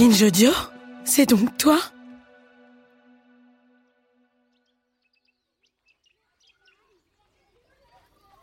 [0.00, 0.50] Binge Audio
[1.04, 1.78] C'est donc toi?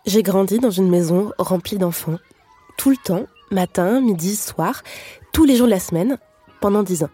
[0.06, 2.20] J'ai grandi dans une maison remplie d'enfants.
[2.78, 4.84] Tout le temps, matin, midi, soir,
[5.34, 6.20] tous les jours de la semaine,
[6.62, 7.10] pendant dix ans.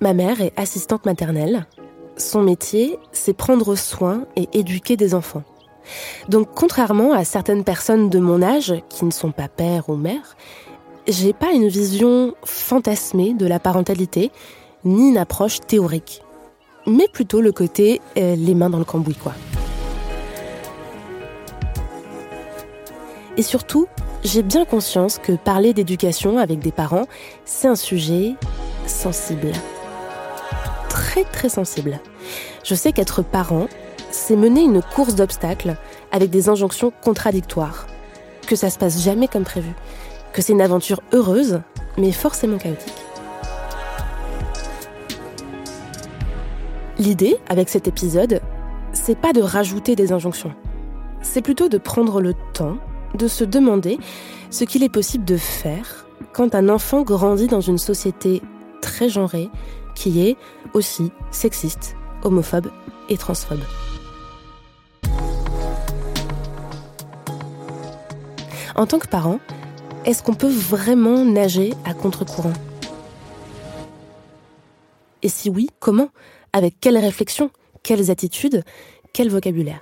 [0.00, 1.68] Ma mère est assistante maternelle.
[2.16, 5.44] Son métier, c'est prendre soin et éduquer des enfants.
[6.28, 10.36] Donc, contrairement à certaines personnes de mon âge qui ne sont pas père ou mère,
[11.06, 14.30] j'ai pas une vision fantasmée de la parentalité,
[14.84, 16.22] ni une approche théorique,
[16.86, 19.32] mais plutôt le côté euh, les mains dans le cambouis, quoi.
[23.36, 23.86] Et surtout,
[24.24, 27.06] j'ai bien conscience que parler d'éducation avec des parents,
[27.44, 28.34] c'est un sujet
[28.86, 29.52] sensible.
[30.88, 32.00] Très très sensible.
[32.62, 33.68] Je sais qu'être parent,
[34.10, 35.76] c'est mener une course d'obstacles
[36.12, 37.86] avec des injonctions contradictoires.
[38.46, 39.72] Que ça se passe jamais comme prévu.
[40.32, 41.60] Que c'est une aventure heureuse,
[41.98, 42.92] mais forcément chaotique.
[46.98, 48.40] L'idée, avec cet épisode,
[48.92, 50.52] c'est pas de rajouter des injonctions.
[51.20, 52.78] C'est plutôt de prendre le temps
[53.14, 53.98] de se demander
[54.50, 58.42] ce qu'il est possible de faire quand un enfant grandit dans une société
[58.80, 59.50] très genrée
[59.94, 60.36] qui est
[60.72, 62.70] aussi sexiste, homophobe
[63.08, 63.60] et transphobe.
[68.74, 69.38] En tant que parent,
[70.04, 72.52] est-ce qu'on peut vraiment nager à contre-courant?
[75.22, 76.08] Et si oui, comment?
[76.52, 77.50] Avec quelles réflexions?
[77.82, 78.64] Quelles attitudes?
[79.12, 79.80] Quel vocabulaire?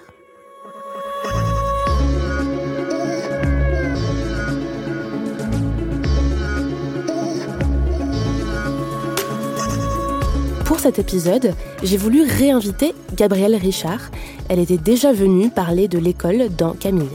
[10.65, 14.11] Pour cet épisode, j'ai voulu réinviter Gabrielle Richard.
[14.49, 17.09] Elle était déjà venue parler de l'école dans Camille.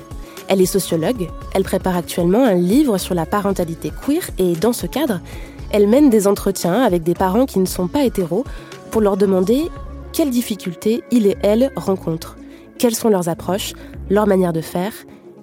[0.47, 4.85] Elle est sociologue, elle prépare actuellement un livre sur la parentalité queer et dans ce
[4.85, 5.21] cadre,
[5.71, 8.43] elle mène des entretiens avec des parents qui ne sont pas hétéros
[8.91, 9.69] pour leur demander
[10.13, 12.37] quelles difficultés ils et elles rencontrent,
[12.77, 13.73] quelles sont leurs approches,
[14.09, 14.93] leur manière de faire,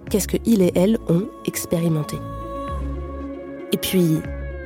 [0.08, 2.16] qu'est-ce que ils et elles ont expérimenté.
[3.72, 4.19] Et puis,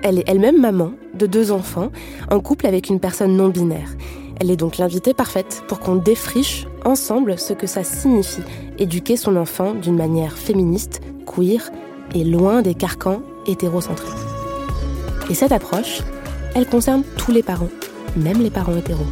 [0.03, 1.91] elle est elle-même maman de deux enfants,
[2.31, 3.89] en couple avec une personne non binaire.
[4.39, 8.43] Elle est donc l'invitée parfaite pour qu'on défriche ensemble ce que ça signifie
[8.79, 11.71] éduquer son enfant d'une manière féministe, queer
[12.15, 14.11] et loin des carcans hétérocentriques.
[15.31, 16.03] Et cette approche,
[16.55, 17.71] elle concerne tous les parents,
[18.17, 19.07] même les parents hétéros.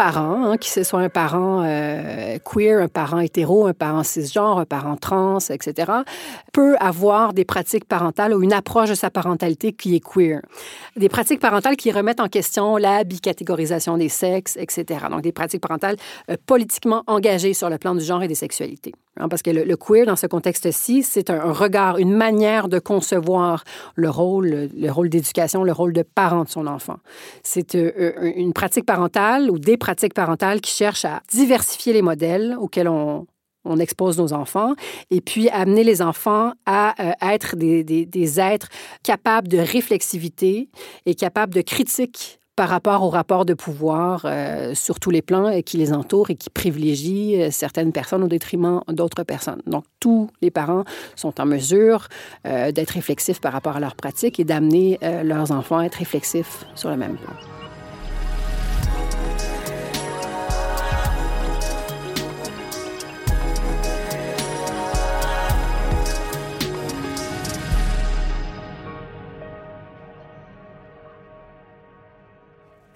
[0.00, 4.02] Tout parent, hein, que ce soit un parent euh, queer, un parent hétéro, un parent
[4.02, 5.92] cisgenre, un parent trans, etc.,
[6.52, 10.40] peut avoir des pratiques parentales ou une approche de sa parentalité qui est queer.
[10.96, 15.04] Des pratiques parentales qui remettent en question la bicatégorisation des sexes, etc.
[15.10, 15.96] Donc, des pratiques parentales
[16.30, 18.94] euh, politiquement engagées sur le plan du genre et des sexualités.
[19.16, 23.64] Hein, parce que le, queer, dans ce contexte-ci, c'est un, regard, une manière de concevoir
[23.96, 26.96] le rôle, le, le rôle d'éducation, le rôle de parent de son enfant.
[27.42, 32.56] C'est euh, une pratique parentale ou des pratiques parentales qui cherchent à diversifier les modèles
[32.58, 33.26] auxquels on,
[33.78, 34.74] expose nos enfants,
[35.10, 38.68] et puis amener les enfants à, euh, être des, êtres
[39.04, 40.68] capables de réflexivité
[41.06, 45.48] et capables de critique par rapport au rapport de pouvoir euh, sur tous les plans
[45.48, 49.62] et qui les entourent et qui privilégient euh, certaines personnes au détriment d'autres personnes.
[49.66, 50.84] Donc, tous les parents
[51.16, 52.08] sont en mesure
[52.46, 55.94] euh, d'être réflexifs par rapport à leur pratique et d'amener euh, leurs enfants à être
[55.94, 57.32] réflexifs sur le même plan.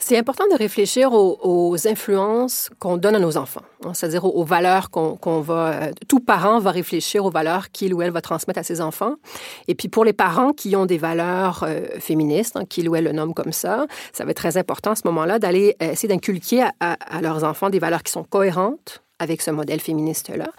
[0.06, 4.90] C'est important de réfléchir aux, influences qu'on donne à nos enfants, hein, c'est-à-dire aux, valeurs
[4.90, 5.72] qu'on qu va...
[5.72, 9.14] Euh, tout parent va réfléchir aux valeurs qu'il ou elle va transmettre à ses enfants.
[9.66, 13.04] Et puis pour les parents qui ont des valeurs euh, féministes, hein, qu'il ou elle
[13.04, 16.10] le nomme comme ça, ça va être très important à ce moment-là d'aller euh, essayer
[16.10, 20.50] d'inculquer à, leurs enfants des valeurs qui sont cohérentes avec ce modèle féministe-là.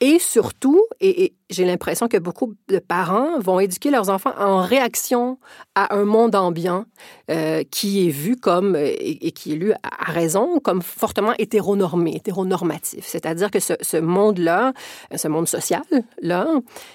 [0.00, 5.38] Et surtout, et j'ai l'impression que beaucoup de parents vont éduquer leurs enfants en réaction
[5.74, 6.84] à un monde ambiant
[7.30, 12.16] euh, qui est vu comme, euh, et, qui est lu à raison, comme fortement hétéronormé,
[12.16, 13.06] hétéronormatif.
[13.06, 14.72] C'est-à-dire que ce, monde-là,
[15.14, 16.48] ce monde social-là,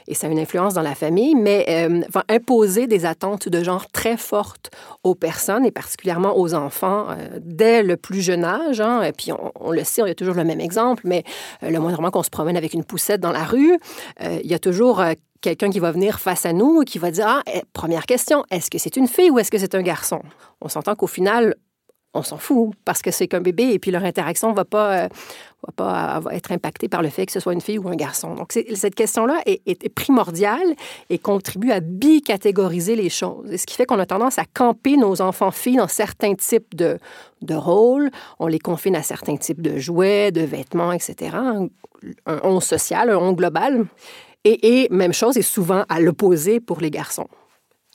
[0.07, 3.63] et ça a une influence dans la famille, mais euh, va imposer des attentes de
[3.63, 4.69] genre très fortes
[5.03, 7.07] aux personnes et particulièrement aux enfants
[7.41, 8.81] dès le plus jeune âge.
[8.81, 11.23] Hein, et puis on, on, le sait, y a toujours le même exemple, mais
[11.61, 13.77] le moindrement qu'on se promène avec une poussette dans la rue,
[14.49, 17.11] il y a toujours euh, quelqu'un qui va venir face à nous et qui va
[17.11, 19.83] dire Ah, eh, première question, est-ce que c'est une fille ou est-ce que c'est un
[19.83, 20.21] garçon?
[20.59, 21.53] On s'entend qu'au final,
[22.15, 25.07] on s'en fout parce que c'est qu'un bébé et puis leur interaction va pas, euh,
[25.67, 28.33] va pas être impactée par le fait que ce soit une fille ou un garçon.
[28.33, 30.73] Donc, cette question-là est, primordiale
[31.11, 33.51] et contribue à bicatégoriser les choses.
[33.51, 36.73] Et ce qui fait qu'on a tendance à camper nos enfants filles dans certains types
[36.73, 36.97] de,
[37.43, 38.09] de rôles.
[38.39, 41.35] On les confine à certains types de jouets, de vêtements, etc.
[41.35, 41.67] Un,
[42.25, 43.85] un on social, un on global.
[44.45, 47.27] Et, même chose est souvent à l'opposé pour les garçons.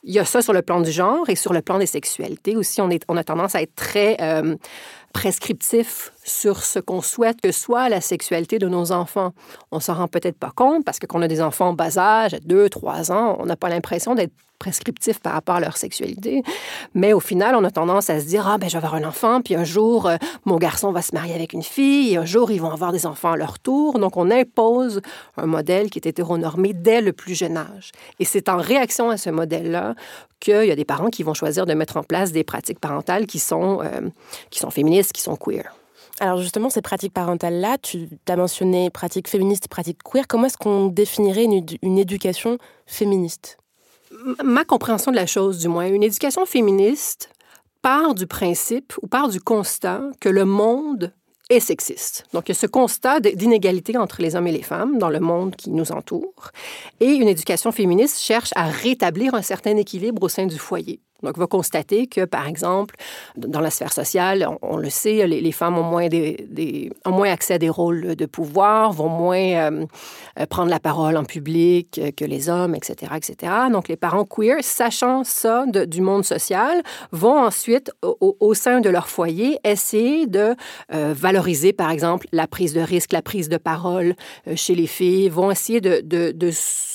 [0.03, 2.57] Il y a ça sur le plan du genre et sur le plan des sexualités
[2.57, 2.83] aussi.
[2.83, 4.55] On, est, a tendance à être très euh,
[5.15, 9.33] prescriptif sur ce qu'on souhaite que soit la sexualité de nos enfants.
[9.71, 11.99] On s'en rend peut-être pas compte parce que quand on a des enfants en bas
[11.99, 15.77] âge, à 2, 3 ans, on n'a pas l'impression d'être prescriptif par rapport à leur
[15.77, 16.43] sexualité.
[16.95, 19.05] Mais au final, on a tendance à se dire, ah ben je vais avoir un
[19.05, 20.17] enfant, puis un jour, euh,
[20.47, 23.05] mon garçon va se marier avec une fille, et un jour, ils vont avoir des
[23.05, 23.99] enfants à leur tour.
[23.99, 25.03] Donc, on impose
[25.37, 27.93] un modèle qui est hétéronormé dès le plus jeune âge.
[28.21, 29.95] Et c'est en réaction à ce modèle-là
[30.41, 33.27] qu'il y a des parents qui vont choisir de mettre en place des pratiques parentales
[33.27, 34.09] qui sont, euh,
[34.51, 35.75] qui sont féministes, qui sont queer.
[36.21, 40.27] Alors justement, ces pratiques parentales-là, tu as mentionné pratiques féministes, pratiques queer.
[40.29, 43.59] Comment est-ce qu'on définirait une, une éducation féministe?
[44.45, 47.31] Ma compréhension de la chose, du moins, une éducation féministe
[47.83, 51.13] part du principe ou part du constat que le monde
[51.51, 52.25] est sexiste.
[52.33, 55.21] Donc, il y a ce constat d'inégalité entre les hommes et les femmes dans le
[55.21, 56.53] monde qui nous entoure.
[57.01, 61.01] Et une éducation féministe cherche à rétablir un certain équilibre au sein du foyer.
[61.25, 62.95] Donc, on va constater que, par exemple,
[63.37, 67.59] dans la sphère sociale, on, le sait, les, femmes ont moins, des, moins accès à
[67.59, 69.87] des rôles de pouvoir, vont moins euh,
[70.39, 73.53] euh, prendre la parole en public que les hommes, etc., etc.
[73.71, 76.83] Donc, les parents queer, sachant ça du monde social,
[77.13, 80.55] vont ensuite, au, sein de leur foyer, essayer de
[80.93, 84.15] euh, valoriser, par exemple, la prise de risque, la prise de parole
[84.55, 86.51] chez les filles, vont essayer de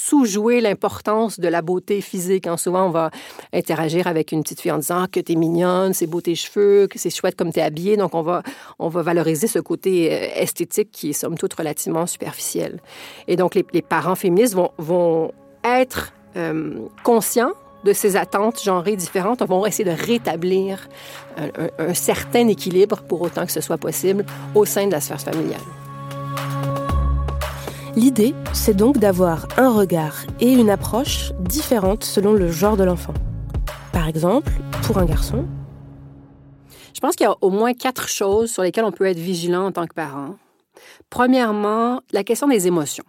[0.09, 2.47] sous-jouer l'importance de la beauté physique.
[2.47, 2.57] Hein.
[2.57, 3.11] Souvent, on va
[3.53, 6.87] interagir avec une petite fille en disant que que es mignonne, c'est beau tes cheveux,
[6.87, 7.97] que c'est chouette comme tu es habillée.
[7.97, 8.41] Donc, on va,
[8.79, 12.79] on va valoriser ce côté euh, esthétique qui est, somme toute, relativement superficiel.
[13.27, 15.31] Et donc, les, parents féministes vont, vont
[15.63, 17.53] être euh, conscients
[17.83, 20.89] de ces attentes genrées différentes, vont essayer de rétablir
[21.37, 25.61] un certain équilibre, pour autant que ce soit possible, au sein de la sphère familiale.
[27.99, 33.13] L'idée, c'est donc d'avoir un regard et une approche différentes selon le genre de l'enfant.
[33.91, 34.53] Par exemple,
[34.83, 35.45] pour un garçon,
[36.93, 39.65] je pense qu'il y a au moins quatre choses sur lesquelles on peut être vigilant
[39.65, 40.37] en tant que parent.
[41.09, 43.03] Premièrement, la question des émotions.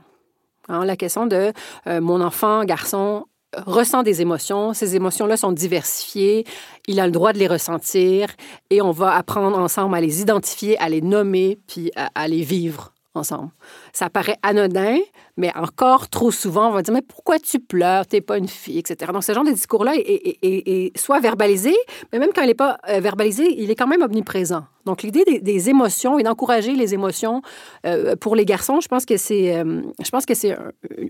[0.68, 1.52] Hein, la question de
[1.86, 3.26] euh, mon enfant, garçon,
[3.56, 4.74] ressent des émotions.
[4.74, 6.44] Ces émotions-là sont diversifiées.
[6.88, 8.30] Il a le droit de les ressentir
[8.70, 12.92] et on va apprendre ensemble à les identifier, à les nommer, puis à les vivre
[13.14, 13.50] ensemble.
[13.92, 14.98] Ça paraît anodin,
[15.36, 18.06] mais encore trop souvent, on va dire Mais pourquoi tu pleures?
[18.06, 19.10] T'es pas une fille, etc.
[19.12, 21.74] Donc, ce genre de discours-là est, soit verbalisé,
[22.12, 24.64] mais même quand il n'est pas euh, verbalisé, il est quand même omniprésent.
[24.86, 27.42] Donc, l'idée des, émotions et d'encourager les émotions
[27.84, 30.56] euh, pour les garçons, je pense que c'est, euh, je pense que c'est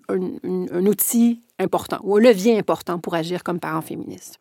[0.08, 4.40] un, outil important ou un levier important pour agir comme parent féministe.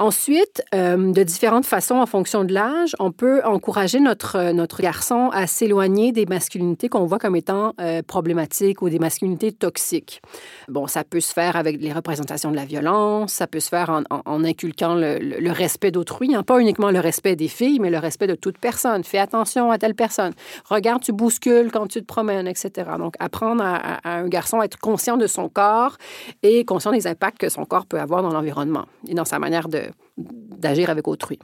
[0.00, 5.28] Ensuite, euh, de différentes façons en fonction de l'âge, on peut encourager notre, euh, garçon
[5.32, 10.22] à s'éloigner des masculinités qu'on voit comme étant euh, problématiques ou des masculinités toxiques.
[10.68, 14.04] Bon, ça peut se faire avec les représentations de la violence, ça peut se faire
[14.08, 17.98] en, inculquant le, le, respect d'autrui, hein, pas uniquement le respect des filles, mais le
[17.98, 19.02] respect de toute personne.
[19.02, 20.32] Fais attention à telle personne.
[20.70, 22.88] Regarde, tu bouscules quand tu te promènes, etc.
[22.98, 25.96] Donc, apprendre à, à un garçon à être conscient de son corps
[26.44, 29.68] et conscient des impacts que son corps peut avoir dans l'environnement et dans sa manière
[29.68, 31.38] de d'agir avec autrui.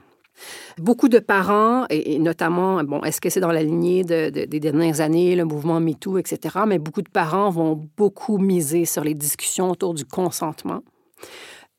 [0.77, 5.35] Beaucoup de parents, et, notamment, bon, est-ce que c'est dans la lignée des dernières années,
[5.35, 9.93] le mouvement MeToo, etc., mais beaucoup de parents vont beaucoup miser sur les discussions autour
[9.93, 10.81] du consentement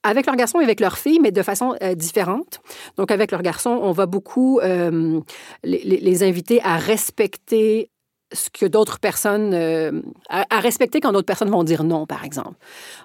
[0.06, 2.60] avec leurs garçons et avec leurs filles, mais de façon euh, différente.
[2.96, 5.20] Donc, avec leurs garçons, on va beaucoup euh,
[5.64, 7.90] les, inviter à respecter
[8.32, 9.52] ce que d'autres personnes...
[9.52, 12.54] Euh, à, respecter quand d'autres personnes vont dire non, par exemple.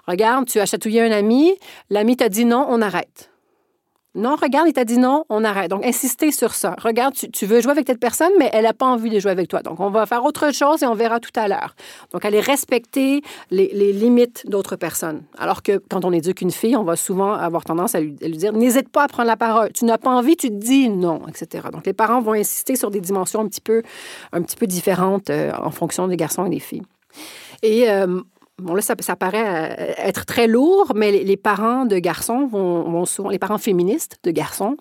[0.06, 1.54] Regarde, tu as chatouillé un ami,
[1.90, 3.31] l'ami t'a dit non, on arrête.
[4.14, 5.70] Non, regarde, il t'a dit non, on arrête.
[5.70, 6.76] Donc, insister sur ça.
[6.78, 9.48] Regarde, tu, veux jouer avec cette personne, mais elle n'a pas envie de jouer avec
[9.48, 9.62] toi.
[9.62, 11.74] Donc, on va faire autre chose et on verra tout à l'heure.
[12.12, 15.22] Donc, aller respecter les, limites d'autres personnes.
[15.38, 18.52] Alors que quand on éduque une fille, on va souvent avoir tendance à lui, dire
[18.52, 19.72] n'hésite pas à prendre la parole.
[19.72, 21.68] Tu n'as pas envie, tu te dis non, etc.
[21.72, 23.82] Donc, les parents vont insister sur des dimensions un petit peu,
[24.32, 26.82] un petit peu différentes euh, en fonction des garçons et des filles.
[27.62, 28.20] Et euh,
[28.62, 33.28] Bon, là, ça, paraît euh, être très lourd, mais les, parents de garçons vont, souvent,
[33.28, 34.76] les parents féministes de garçons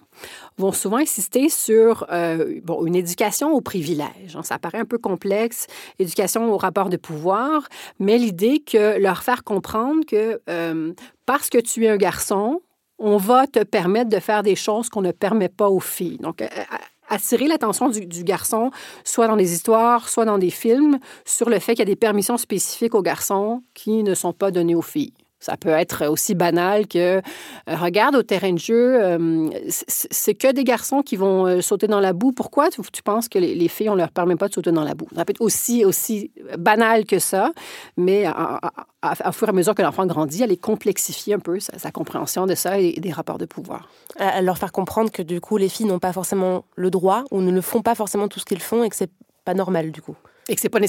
[0.57, 4.38] vont souvent insister sur euh, bon, une éducation au privilège.
[4.43, 5.65] Ça paraît un peu complexe,
[5.97, 7.67] éducation au rapport de pouvoir,
[8.00, 10.93] mais l'idée que leur faire comprendre que euh,
[11.25, 12.61] parce que tu es un garçon,
[13.00, 16.19] on va te permettre de faire des choses qu'on ne permet pas aux filles.
[16.19, 16.43] Donc,
[17.12, 18.72] attirer l'attention du, garçon,
[19.03, 21.96] soit dans des histoires, soit dans des films, sur le fait qu'il y a des
[21.96, 25.13] permissions spécifiques aux garçons qui ne sont pas données aux filles.
[25.41, 27.21] Ça peut être aussi banal que, euh,
[27.67, 32.00] regarde, au terrain de jeu, euh, c'est que des garçons qui vont euh, sauter dans
[32.00, 32.31] la boue.
[32.31, 35.07] Pourquoi tu, penses que les, filles, on leur permet pas de sauter dans la boue?
[35.15, 37.51] Ça peut être aussi, aussi banal que ça,
[37.98, 41.91] mais à, fur et à mesure que l'enfant grandit, elle est complexifier un peu sa,
[41.91, 43.89] compréhension de ça et, des rapports de pouvoir.
[44.19, 47.41] À leur faire comprendre que, du coup, les filles n'ont pas forcément le droit ou
[47.41, 49.12] ne font pas forcément tout ce qu'ils font et que c'est
[49.43, 50.15] pas normal, du coup
[50.50, 50.79] et que c'est pas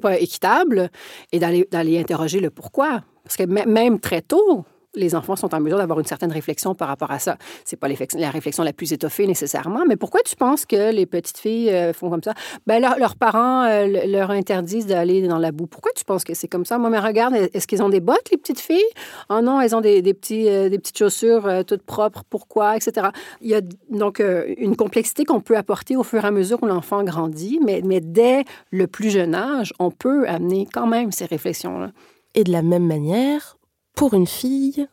[0.00, 0.90] pas équitable
[1.32, 3.04] et d'aller interroger le pourquoi.
[3.24, 6.88] Parce que même très tôt, les enfants sont en mesure d'avoir une certaine réflexion par
[6.88, 7.36] rapport à ça.
[7.64, 11.38] C'est pas la réflexion la plus étoffée nécessairement, mais pourquoi tu penses que les petites
[11.38, 12.34] filles euh, font comme ça?
[12.66, 15.66] Ben, leurs parents euh, leur interdisent d'aller dans la boue.
[15.66, 16.78] Pourquoi tu penses que c'est comme ça?
[16.78, 18.82] Moi, mais regarde, est-ce qu'ils ont des bottes, les petites filles?
[19.28, 22.24] Oh non, elles ont des, euh, petites chaussures toutes propres.
[22.28, 22.76] Pourquoi?
[22.76, 23.08] Etc.
[23.40, 24.20] Il y a donc
[24.58, 28.00] une complexité qu'on peut apporter au fur et à mesure où l'enfant grandit, mais, mais
[28.00, 31.90] dès le plus jeune âge, on peut amener quand même ces réflexions-là.
[32.34, 33.56] Et de la même manière,
[33.94, 34.86] pour une fille,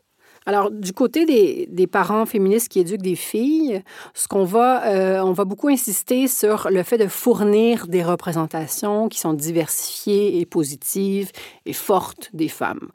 [0.47, 5.33] alors, du côté des, parents féministes qui éduquent des filles, ce qu'on va, euh, on
[5.33, 11.33] va beaucoup insister sur le fait de fournir des représentations qui sont diversifiées et positives
[11.65, 12.87] et fortes des femmes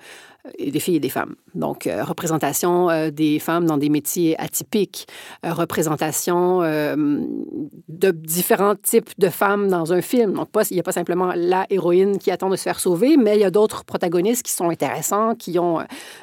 [0.58, 1.36] des filles et des femmes.
[1.54, 5.06] Donc, euh, représentation euh, des femmes dans des métiers atypiques,
[5.46, 10.32] euh, représentation de différents types de femmes dans un film.
[10.32, 13.16] Donc, pas, il n'y a pas simplement la héroïne qui attend de se faire sauver,
[13.16, 15.78] mais il y a d'autres protagonistes qui sont intéressants, qui ont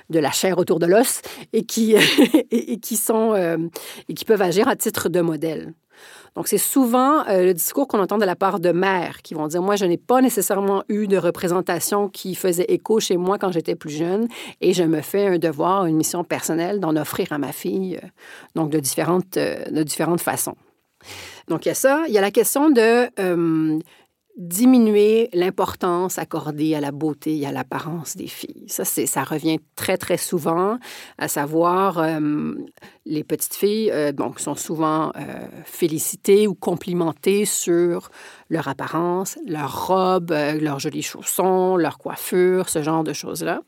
[0.10, 1.22] de la chair autour de l'os
[1.54, 1.96] et qui,
[2.52, 3.36] et qui sont
[4.08, 5.74] et qui peuvent agir à titre de modèle.
[6.40, 9.48] Donc, c'est souvent euh, le discours qu'on entend de la part de mères qui vont
[9.48, 13.52] dire, moi, je n'ai pas nécessairement eu de représentation qui faisait écho chez moi quand
[13.52, 14.26] j'étais plus jeune
[14.62, 18.08] et je me fais un devoir, une mission personnelle d'en offrir à ma fille, euh,
[18.56, 20.56] donc de différentes, euh, de différentes façons.
[21.50, 22.06] Donc, il y a ça.
[22.08, 23.10] Il y a la question de
[24.40, 28.64] diminuer l'importance accordée à la beauté et à l'apparence des filles.
[28.68, 30.80] Ça, c'est, ça revient très, très souvent,
[31.18, 32.54] à savoir, euh,
[33.06, 38.10] les petites filles euh, donc, sont souvent euh, félicitées ou complimentées sur
[38.50, 43.62] leur apparence, leur robe, leurs jolis chaussons, leur coiffure, ce genre de choses-là.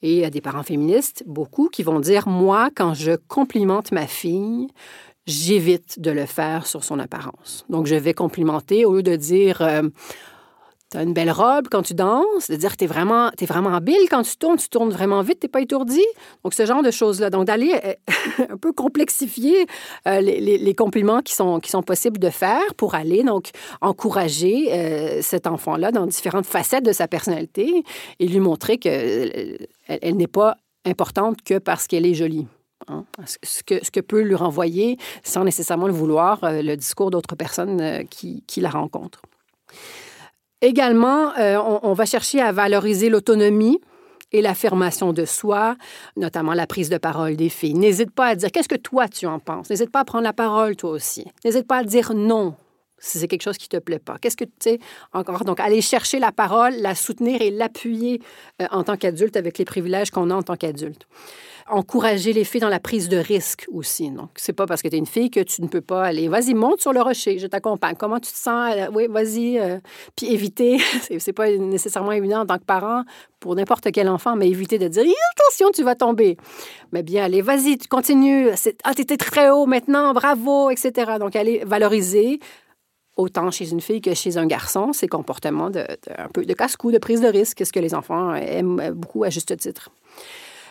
[0.00, 4.68] Et a des parents féministes, beaucoup, qui vont dire, moi, quand je complimente ma fille,
[5.28, 7.64] j'évite de le faire sur son apparence.
[7.68, 9.82] Donc, je vais complimenter au lieu de dire euh,
[10.90, 13.74] Tu as une belle robe quand tu danses, de dire Tu es vraiment, es vraiment
[13.74, 16.02] habile quand tu tournes, tu tournes vraiment vite, tu pas étourdi.
[16.42, 17.28] Donc, ce genre de choses-là.
[17.28, 17.94] Donc, d'aller euh,
[18.48, 19.66] un peu complexifier
[20.08, 25.46] euh, les, compliments qui sont, qui sont possibles de faire pour aller donc encourager cet
[25.46, 27.84] enfant-là dans différentes facettes de sa personnalité
[28.18, 32.46] et lui montrer qu'elle elle n'est pas importante que parce qu'elle est jolie.
[32.86, 33.04] Hein.
[33.42, 37.34] Ce, que, ce que peut lui renvoyer, sans nécessairement le vouloir, euh, le discours d'autres
[37.34, 39.22] personnes euh, qui, qui, la rencontrent.
[40.60, 43.80] Également, euh, on, va chercher à valoriser l'autonomie
[44.32, 45.76] et l'affirmation de soi,
[46.16, 47.74] notamment la prise de parole des filles.
[47.74, 49.70] N'hésite pas à dire qu'est-ce que toi tu en penses?
[49.70, 51.26] N'hésite pas à prendre la parole toi aussi.
[51.44, 52.54] N'hésite pas à dire non
[52.98, 54.18] si c'est quelque chose qui te plaît pas.
[54.18, 54.78] Qu'est-ce que tu sais
[55.12, 58.20] encore donc aller chercher la parole, la soutenir et l'appuyer
[58.70, 61.06] en tant qu'adulte avec les privilèges qu'on a en tant qu'adulte
[61.70, 64.10] encourager les filles dans la prise de risque aussi.
[64.10, 66.28] Donc, c'est pas parce que tu es une fille que tu ne peux pas aller.
[66.28, 67.94] Vas-y, monte sur le rocher, je t'accompagne.
[67.98, 68.74] Comment tu te sens?
[68.74, 69.58] Euh, oui, vas-y.
[69.58, 69.78] Euh,
[70.16, 70.78] puis éviter,
[71.18, 73.02] c'est pas nécessairement évident en tant que parent
[73.40, 75.04] pour n'importe quel enfant, mais éviter de dire
[75.36, 76.36] attention, tu vas tomber.
[76.92, 78.50] Mais bien, allez, vas-y, tu continues.
[78.84, 81.12] Ah, tu étais très haut maintenant, bravo, etc.
[81.20, 82.40] Donc, aller valoriser
[83.18, 85.84] autant chez une fille que chez un garçon, ces comportements de,
[86.16, 89.28] un peu de casse-cou, de prise de risque, ce que les enfants aiment beaucoup à
[89.28, 89.90] juste titre.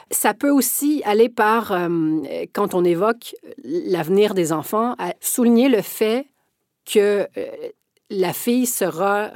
[0.10, 2.22] Ça peut aussi aller par, euh,
[2.54, 6.27] quand on évoque l'avenir des enfants, souligner le fait
[6.86, 7.48] que euh,
[8.10, 9.32] la fille sera,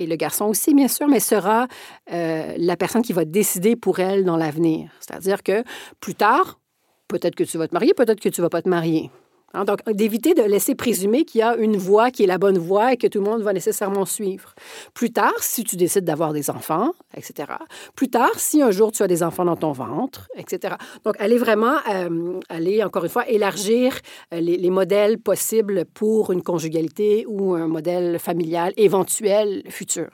[0.00, 1.68] et le garçon aussi bien sûr, mais sera
[2.12, 4.90] euh, la personne qui va décider pour elle dans l'avenir.
[4.98, 5.62] C'est-à-dire que
[6.00, 6.58] plus tard,
[7.06, 9.12] peut-être que tu vas te marier, peut-être que tu vas pas te marier.
[9.54, 12.58] Hein, donc, d'éviter de laisser présumer qu'il y a une voie qui est la bonne
[12.58, 14.54] voie et que tout le monde va nécessairement suivre.
[14.94, 17.52] Plus tard, si tu décides d'avoir des enfants, etc.
[17.94, 20.76] Plus tard, si un jour tu as des enfants dans ton ventre, etc.
[21.04, 23.98] Donc, aller vraiment, euh, aller encore une fois, élargir
[24.32, 30.08] euh, les, modèles possibles pour une conjugalité ou un modèle familial éventuel futur.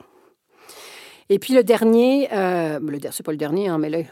[1.28, 4.04] Et puis le dernier, euh, le, c'est pas le dernier, hein, mais le,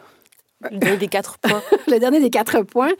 [0.70, 1.62] le dernier des quatre points.
[1.86, 2.92] le dernier des quatre points,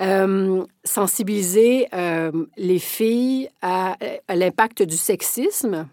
[0.00, 3.96] euh, sensibiliser euh, les filles à,
[4.28, 5.88] l'impact du sexisme,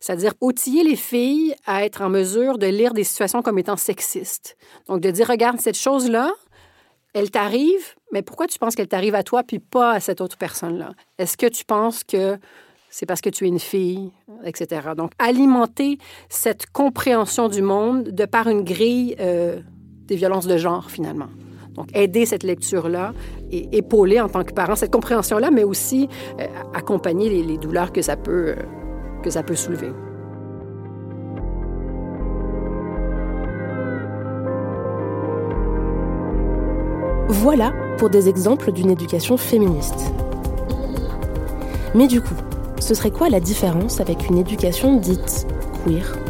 [0.00, 4.56] c'est-à-dire outiller les filles à être en mesure de lire des situations comme étant sexistes.
[4.86, 6.32] Donc, de dire, regarde, cette chose-là,
[7.12, 10.36] elle t'arrive, mais pourquoi tu penses qu'elle t'arrive à toi puis pas à cette autre
[10.36, 10.92] personne-là?
[11.18, 12.38] Est-ce que tu penses que
[12.90, 14.12] c'est parce que tu es une fille,
[14.44, 14.90] etc.
[14.96, 15.98] Donc, alimenter
[16.28, 19.60] cette compréhension du monde de par une grille euh,
[20.06, 21.28] des violences de genre, finalement.
[21.74, 23.12] Donc, aider cette lecture-là
[23.50, 26.08] et épauler en tant que parent cette compréhension-là, mais aussi
[26.40, 28.62] euh, accompagner les, douleurs que ça peut, euh,
[29.22, 29.90] que ça peut soulever.
[37.28, 40.12] Voilà pour des exemples d'une éducation féministe.
[41.94, 42.34] Mais du coup,
[42.80, 45.46] ce serait quoi la différence avec une éducation dite
[45.84, 46.23] queer?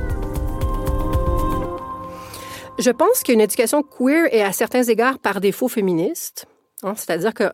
[2.79, 6.47] Je pense qu'une éducation queer est à certains égards par défaut féministe.
[6.83, 6.95] Hein.
[6.97, 7.45] C'est-à-dire que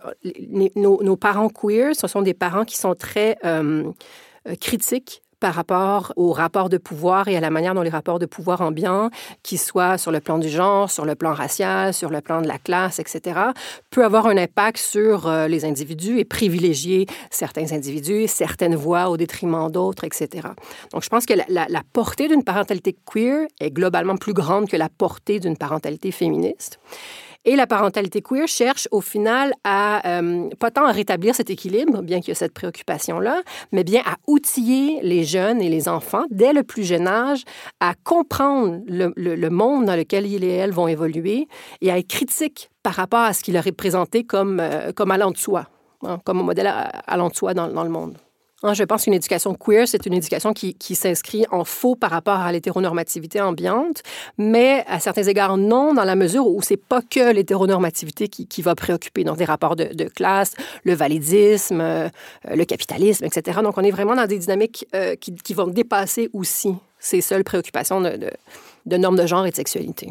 [0.76, 3.90] nos, parents queer, ce sont des parents qui sont très euh,
[4.48, 8.18] euh, critiques par rapport aux rapports de pouvoir et à la manière dont les rapports
[8.18, 9.10] de pouvoir ambiants,
[9.42, 12.48] qu'ils soient sur le plan du genre, sur le plan racial, sur le plan de
[12.48, 13.40] la classe, etc.,
[13.90, 19.16] peut avoir un impact sur euh, les individus et privilégier certains individus, certaines voix au
[19.16, 20.48] détriment d'autres, etc.
[20.92, 24.88] Donc, je pense que la portée d'une parentalité queer est globalement plus grande que la
[24.88, 26.78] portée d'une parentalité féministe.
[27.46, 32.02] Et la parentalité queer cherche au final à, euh, pas tant à rétablir cet équilibre,
[32.02, 33.42] bien qu'il y ait cette préoccupation-là,
[33.72, 37.44] mais bien à outiller les jeunes et les enfants dès le plus jeune âge
[37.80, 41.48] à comprendre le, monde dans lequel ils et elles vont évoluer
[41.80, 45.10] et à être critiques par rapport à ce qui leur est présenté comme, euh, comme
[45.10, 45.66] allant de soi,
[46.02, 46.70] hein, comme un modèle
[47.06, 48.16] allant de soi dans le monde.
[48.62, 52.40] Hein, je pense qu'une éducation queer, c'est une éducation qui, s'inscrit en faux par rapport
[52.40, 54.02] à l'hétéronormativité ambiante,
[54.36, 58.74] mais à certains égards non, dans la mesure où c'est pas que l'hétéronormativité qui, va
[58.74, 60.54] préoccuper, donc des rapports de, classe,
[60.84, 62.08] le validisme, euh,
[62.52, 63.60] le capitalisme, etc.
[63.62, 68.02] Donc on est vraiment dans des dynamiques euh, qui, vont dépasser aussi ces seules préoccupations
[68.02, 68.30] de,
[68.84, 70.10] de normes de genre et de sexualité.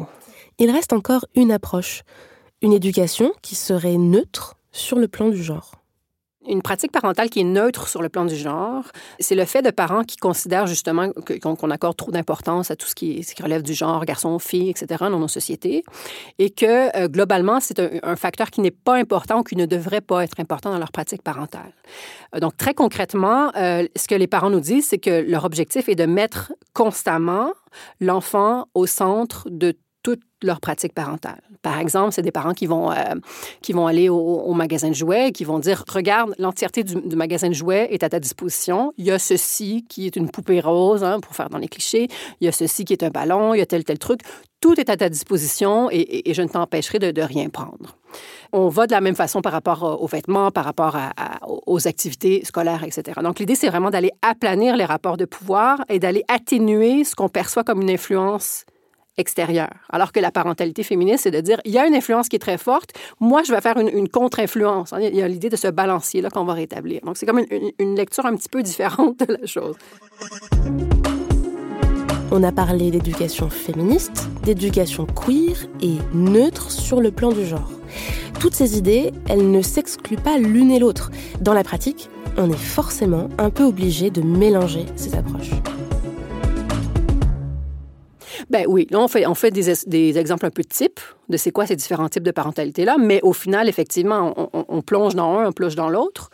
[0.58, 2.02] Il reste encore une approche,
[2.62, 5.79] une éducation qui serait neutre sur le plan du genre.
[6.48, 8.84] Une pratique parentale qui est neutre sur le plan du genre,
[9.18, 12.94] c'est le fait de parents qui considèrent justement qu'on accorde trop d'importance à tout ce
[12.94, 15.84] qui, relève du genre, garçon, fille, etc., dans nos sociétés,
[16.38, 20.00] et que euh, globalement, c'est un, facteur qui n'est pas important ou qui ne devrait
[20.00, 21.74] pas être important dans leur pratique parentale.
[22.34, 25.90] Euh, donc, très concrètement, euh, ce que les parents nous disent, c'est que leur objectif
[25.90, 27.52] est de mettre constamment
[28.00, 31.40] l'enfant au centre de toute leur pratique parentale.
[31.62, 32.96] Par exemple, c'est des parents qui vont, euh,
[33.60, 37.48] qui vont aller au, magasin de jouets et qui vont dire, regarde, l'entièreté du, magasin
[37.48, 38.92] de jouets est à ta disposition.
[38.96, 42.08] Il y a ceci qui est une poupée rose, hein, pour faire dans les clichés.
[42.40, 44.20] Il y a ceci qui est un ballon, il y a tel, tel truc.
[44.60, 47.96] Tout est à ta disposition et, je ne t'empêcherai de, rien prendre.
[48.52, 50.98] On va de la même façon par rapport aux vêtements, par rapport
[51.66, 53.20] aux activités scolaires, etc.
[53.22, 57.28] Donc, l'idée, c'est vraiment d'aller aplanir les rapports de pouvoir et d'aller atténuer ce qu'on
[57.28, 58.64] perçoit comme une influence
[59.88, 62.40] Alors que la parentalité féministe, c'est de dire, il y a une influence qui est
[62.40, 64.94] très forte, moi, je vais faire une, contre-influence.
[65.00, 67.00] Il y a l'idée de ce balancier là qu'on va rétablir.
[67.02, 69.76] Donc, c'est comme une, une lecture un petit peu différente de la chose.
[72.32, 77.70] On a parlé d'éducation féministe, d'éducation queer et neutre sur le plan du genre.
[78.38, 81.10] Toutes ces idées, elles ne s'excluent pas l'une et l'autre.
[81.40, 85.50] Dans la pratique, on est forcément un peu obligé de mélanger ces approches.
[88.50, 91.36] Ben oui, là, on fait, on fait des, des exemples un peu de type de
[91.36, 95.46] c'est quoi ces différents types de parentalité-là, mais au final, effectivement, on, plonge dans un,
[95.46, 96.30] on plonge dans l'autre.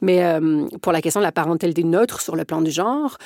[0.00, 3.16] Mais euh, pour la question de la parentalité neutre sur le plan du genre,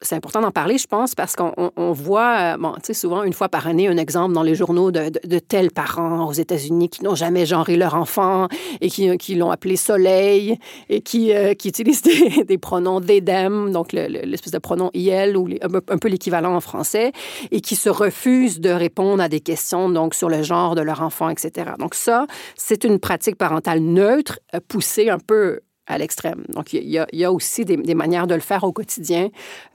[0.00, 3.32] c'est important d'en parler, je pense, parce qu'on voit, euh, bon, tu sais, souvent une
[3.32, 7.02] fois par année, un exemple dans les journaux de, de, tels parents aux États-Unis qui
[7.02, 8.46] n'ont jamais genré leur enfant
[8.80, 12.02] et qui, qui l'ont appelé Soleil et qui, euh, qui utilisent
[12.36, 17.12] des, des pronoms d'édem, donc l'espèce de pronom IL ou un peu l'équivalent en français,
[17.50, 21.02] et qui se refusent de répondre à des questions donc sur le genre de leur
[21.02, 21.72] enfant, etc.
[21.78, 22.26] Donc ça,
[22.56, 26.44] c'est une pratique parentale neutre, poussée un peu à l'extrême.
[26.50, 29.30] Donc, il y, a aussi des, manières de le faire au quotidien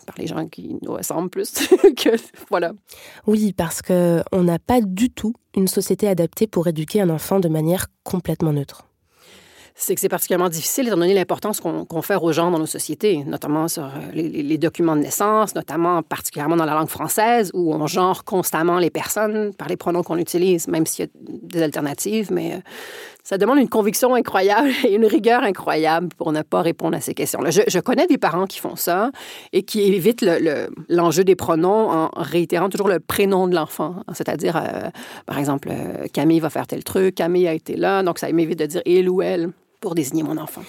[0.06, 1.52] par les gens qui nous ressemblent plus
[1.98, 2.10] que
[2.50, 2.74] voilà.
[3.26, 7.40] Oui, parce que on n'a pas du tout une société adaptée pour éduquer un enfant
[7.40, 8.86] de manière complètement neutre
[9.76, 13.24] c'est que c'est particulièrement difficile étant donné l'importance qu'on confère aux gens dans nos sociétés,
[13.26, 17.88] notamment sur euh, les, documents de naissance, notamment particulièrement dans la langue française, où on
[17.88, 22.32] genre constamment les personnes par les pronoms qu'on utilise, même s'il y a des alternatives,
[22.32, 22.58] mais euh,
[23.24, 27.14] ça demande une conviction incroyable et une rigueur incroyable pour ne pas répondre à ces
[27.14, 27.50] questions-là.
[27.50, 29.12] Je, connais des parents qui font ça
[29.52, 30.22] et qui évitent
[30.90, 33.96] l'enjeu le, des pronoms en réitérant toujours le prénom de l'enfant.
[34.14, 34.90] C'est-à-dire, euh,
[35.26, 35.70] par exemple,
[36.14, 39.10] Camille va faire tel truc, Camille a été là, donc ça m'évite de dire il
[39.10, 39.52] ou elle
[39.84, 40.62] pour désigner mon enfant.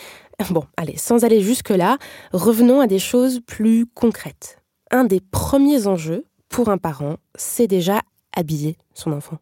[0.51, 1.99] Bon, allez, sans aller jusque-là,
[2.33, 4.59] revenons à des choses plus concrètes.
[4.91, 8.01] Un des premiers enjeux pour un parent, c'est déjà
[8.37, 9.39] habiller son enfant.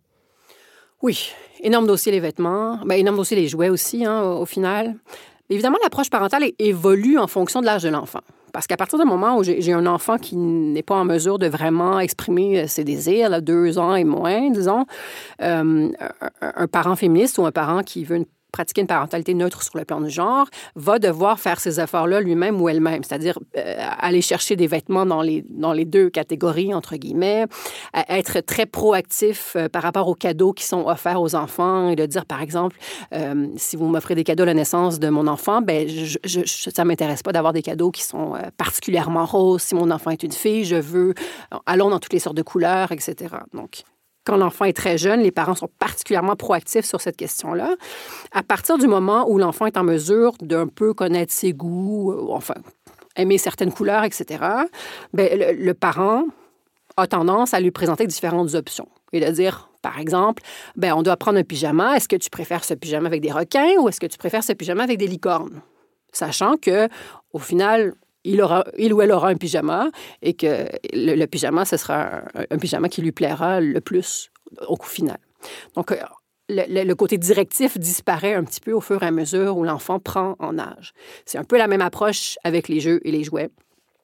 [1.01, 1.33] Oui,
[1.63, 4.97] énorme dossier les vêtements, ben, énorme dossier les jouets aussi, hein, au, final.
[5.49, 8.21] Évidemment, l'approche parentale évolue en fonction de l'âge de l'enfant.
[8.53, 11.47] Parce qu'à partir du moment où j'ai un enfant qui n'est pas en mesure de
[11.47, 14.85] vraiment exprimer euh, ses désirs, là, deux ans et moins, disons,
[15.41, 15.89] euh,
[16.43, 19.77] un, un parent féministe ou un parent qui veut une pratiquer une parentalité neutre sur
[19.79, 24.21] le plan du genre, va devoir faire ces efforts-là lui-même ou elle-même, c'est-à-dire euh, aller
[24.21, 27.47] chercher des vêtements dans les, dans les deux catégories, entre guillemets,
[28.09, 32.07] être très proactif euh, par rapport aux cadeaux qui sont offerts aux enfants et de
[32.07, 32.77] dire, par exemple,
[33.15, 35.89] euh, si vous m'offrez des cadeaux à la naissance de mon enfant, ben
[36.47, 39.63] ça m'intéresse pas d'avoir des cadeaux qui sont particulièrement roses.
[39.63, 41.15] Si mon enfant est une fille, je veux,
[41.67, 43.35] allons dans toutes les sortes de couleurs, etc.
[43.55, 43.83] Donc,
[44.25, 47.75] quand l'enfant est très jeune, les parents sont particulièrement proactifs sur cette question-là.
[48.33, 52.27] À partir du moment où l'enfant est en mesure d'un peu connaître ses goûts, euh,
[52.31, 52.55] enfin,
[53.17, 54.45] aimer certaines couleurs, etc.,
[55.13, 56.25] bien, le, parent
[56.97, 60.43] a tendance à lui présenter différentes options et de dire, par exemple,
[60.77, 61.97] ben on doit prendre un pyjama.
[61.97, 64.53] Est-ce que tu préfères ce pyjama avec des requins ou est-ce que tu préfères ce
[64.53, 65.63] pyjama avec des licornes?
[66.13, 66.89] Sachant que,
[67.33, 72.23] au final, il, aura, ou elle aura un pyjama et que le, pyjama, ce sera
[72.51, 74.31] un, pyjama qui lui plaira le plus
[74.69, 75.19] au coup final.
[75.75, 75.97] Donc, euh,
[76.49, 79.99] le, le, côté directif disparaît un petit peu au fur et à mesure où l'enfant
[79.99, 80.93] prend en âge.
[81.25, 83.51] C'est un peu la même approche avec les jeux et les jouets.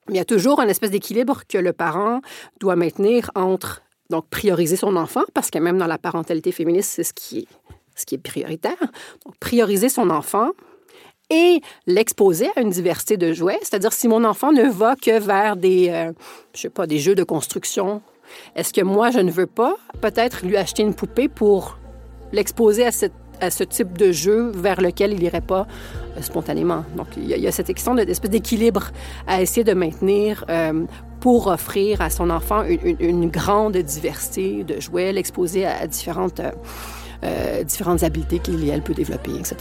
[0.09, 2.21] Mais il y a toujours un espèce d'équilibre que le parent
[2.61, 7.05] doit maintenir entre, donc, prioriser son enfant, parce que même dans la parentalité féministe, c'est
[7.05, 7.49] ce qui est,
[7.95, 8.81] ce qui est prioritaire.
[9.27, 10.53] Donc, prioriser son enfant,
[11.31, 13.59] et l'exposer à une diversité de jouets.
[13.63, 16.13] C'est-à-dire, si mon enfant ne va que vers des, euh,
[16.55, 18.01] je sais pas, des jeux de construction,
[18.57, 21.79] est-ce que moi, je ne veux pas peut-être lui acheter une poupée pour
[22.33, 22.91] l'exposer à,
[23.41, 25.67] à ce type de jeu vers lequel il n'irait pas
[26.17, 26.85] euh, spontanément?
[26.97, 28.91] Donc, il y, a, cette question d'espèce d'équilibre
[29.27, 30.85] à essayer de maintenir euh,
[31.21, 36.41] pour offrir à son enfant une, grande diversité de jouets, l'exposer à, différentes,
[37.25, 39.57] euh, différentes habiletés qu'il peut développer, etc.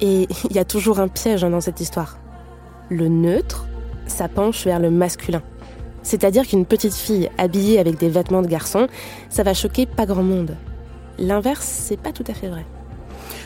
[0.00, 2.18] Et il y a toujours un piège dans cette histoire.
[2.88, 3.66] Le neutre,
[4.06, 5.42] ça penche vers le masculin.
[6.02, 8.88] C'est-à-dire qu'une petite fille habillée avec des vêtements de garçon,
[9.28, 10.56] ça va choquer pas grand monde.
[11.18, 12.64] L'inverse, c'est pas tout à fait vrai.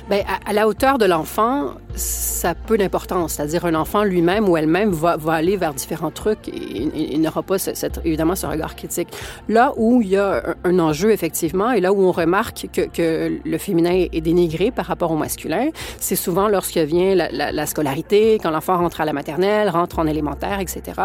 [0.09, 3.33] Bien, à, à, la hauteur de l'enfant, ça a peu d'importance.
[3.35, 7.43] C'est-à-dire, un enfant lui-même ou elle-même va, va, aller vers différents trucs et il, n'aura
[7.43, 9.09] pas ce, cette, évidemment ce regard critique.
[9.49, 12.83] Là où il y a un, un enjeu, effectivement, et là où on remarque que,
[12.83, 17.51] que, le féminin est dénigré par rapport au masculin, c'est souvent lorsque vient la, la,
[17.51, 21.01] la scolarité, quand l'enfant rentre à la maternelle, rentre en élémentaire, etc.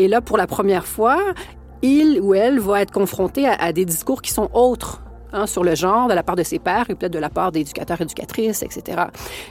[0.00, 1.18] Et là, pour la première fois,
[1.82, 5.00] il ou elle va être confronté à, à des discours qui sont autres
[5.32, 7.52] hein, sur le genre de la part de ses pères et peut-être de la part
[7.52, 9.04] d'éducateurs, éducatrices, etc.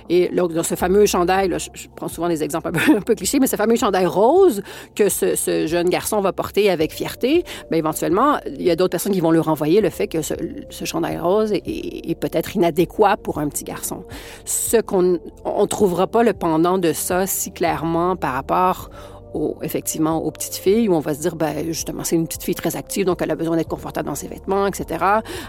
[0.10, 3.56] Et dans ce fameux chandail, je, prends souvent des exemples un peu, clichés, mais ce
[3.56, 4.62] fameux chandail rose
[4.96, 9.14] que ce, jeune garçon va porter avec fierté, bien, éventuellement, il y a d'autres personnes
[9.14, 10.34] qui vont lui renvoyer le fait que ce,
[10.86, 14.04] chandail rose est, est, peut-être inadéquat pour un petit garçon.
[14.46, 18.90] Ce qu'on ne trouvera pas le pendant de ça si clairement par rapport
[19.62, 22.56] effectivement aux petites filles où on va se dire ben justement c'est une petite fille
[22.56, 25.06] très active donc elle a besoin d'être confortable dans ses vêtements etc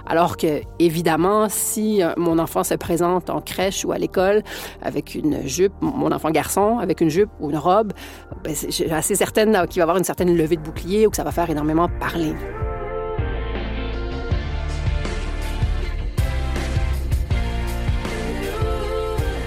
[0.06, 4.42] alors que évidemment si euh, mon enfant se présente en crèche ou à l'école
[4.82, 7.92] avec une jupe mon enfant garçon avec une jupe ou une robe
[8.44, 8.54] ben,
[8.92, 11.50] assez certaine qu'il va avoir une certaine levée de bouclier ou que ça va faire
[11.50, 12.34] énormément parler.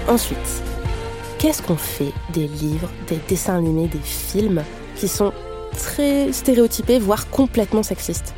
[0.08, 0.62] Ensuite,
[1.46, 4.64] qu'est-ce qu'on fait des livres, des dessins animés, des films
[4.96, 5.32] qui sont
[5.70, 8.34] très stéréotypés, voire complètement sexistes?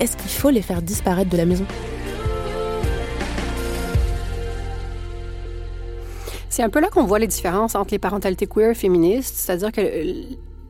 [0.00, 1.66] Est-ce qu'il faut les faire disparaître de la maison?
[6.48, 9.70] C'est un peu là qu'on voit les différences entre les parentalités queer et féministes, c'est-à-dire
[9.70, 9.82] que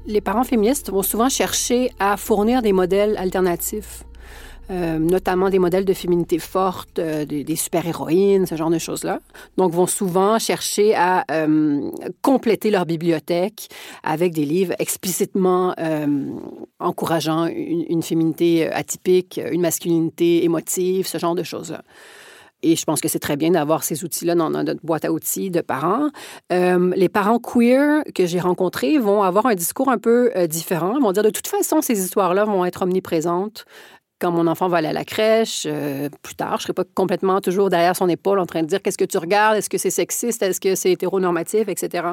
[0.07, 4.03] les parents féministes vont souvent chercher à fournir des modèles alternatifs
[4.70, 9.20] euh, notamment des modèles de féminité forte, euh, des, super-héroïnes, ce genre de choses-là.
[9.57, 11.24] Donc, vont souvent chercher à
[12.22, 13.68] compléter leur bibliothèque
[14.02, 15.74] avec des livres explicitement
[16.79, 21.83] encourageant une, féminité atypique, une masculinité émotive, ce genre de choses-là.
[22.62, 25.50] Et je pense que c'est très bien d'avoir ces outils-là dans notre boîte à outils
[25.50, 26.09] de parents.
[26.52, 30.94] Euh, les parents queer que j'ai rencontrés vont avoir un discours un peu euh, différent.
[30.96, 33.66] Ils vont dire de toute façon, ces histoires-là vont être omniprésentes
[34.18, 36.85] quand mon enfant va aller à la crèche, euh, plus tard, je ne serai pas
[36.94, 39.79] complètement toujours derrière son épaule en train de dire qu'est-ce que tu regardes, est-ce que
[39.79, 42.09] c'est sexiste, est-ce que c'est hétéronormatif, etc.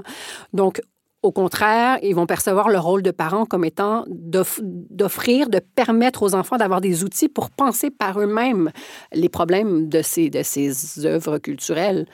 [0.54, 0.82] Donc,
[1.22, 6.36] au contraire, ils vont percevoir le rôle de parent comme étant d'offrir, de permettre aux
[6.36, 8.72] enfants d'avoir des outils pour penser par eux-mêmes
[9.14, 12.06] les problèmes de ces, de ces œuvres culturelles.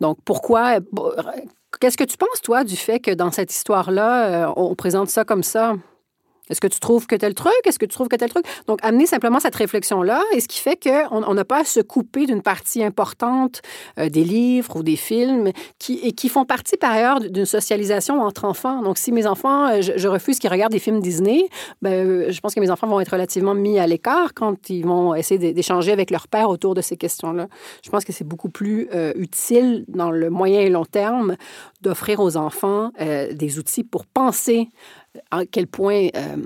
[0.00, 0.80] Donc, pourquoi...
[1.80, 5.24] Qu'est-ce que tu penses, toi, du fait que dans cette histoire-là, euh, on présente ça
[5.24, 5.74] comme ça?
[6.50, 7.52] Est-ce que tu trouves que tel truc?
[7.64, 8.44] Est-ce que tu trouves que tel truc?
[8.66, 12.26] Donc, amener simplement cette réflexion-là, et ce qui fait qu'on n'a pas à se couper
[12.26, 13.60] d'une partie importante
[13.98, 18.22] euh, des livres ou des films qui, et qui font partie, par ailleurs, d'une socialisation
[18.22, 18.82] entre enfants.
[18.82, 21.48] Donc, si mes enfants, euh, je, refuse qu'ils regardent des films Disney,
[21.82, 24.86] ben, euh, je pense que mes enfants vont être relativement mis à l'écart quand ils
[24.86, 27.48] vont essayer d'échanger avec leur père autour de ces questions-là.
[27.84, 31.36] Je pense que c'est beaucoup plus utile dans le moyen et long terme
[31.82, 34.70] d'offrir aux enfants des outils pour penser
[35.30, 36.36] à quel point euh,